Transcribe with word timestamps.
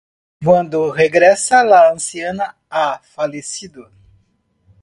Cuando 0.43 0.91
regresa, 0.91 1.63
la 1.63 1.89
anciana 1.89 2.57
ha 2.71 2.99
fallecido. 3.03 3.87